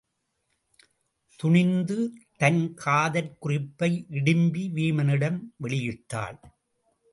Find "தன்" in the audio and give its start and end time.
2.37-2.73